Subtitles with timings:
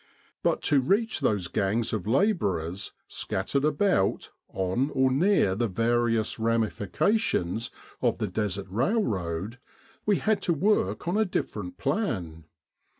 [0.41, 7.69] But to reach those gangs of labourers scattered about on or near the various ramifications
[8.01, 9.59] of the Desert rail road,
[10.07, 12.45] we had to work on a different plan.